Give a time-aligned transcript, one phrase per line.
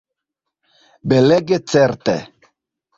[1.13, 2.19] Belege, certe!